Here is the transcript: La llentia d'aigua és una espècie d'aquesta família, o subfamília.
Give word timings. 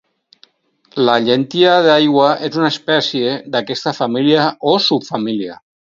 La 1.09 1.17
llentia 1.25 1.75
d'aigua 1.89 2.31
és 2.49 2.59
una 2.63 2.73
espècie 2.75 3.37
d'aquesta 3.57 3.97
família, 4.03 4.51
o 4.73 4.79
subfamília. 4.91 5.65